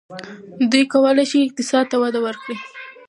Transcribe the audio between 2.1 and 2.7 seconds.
ورکړي.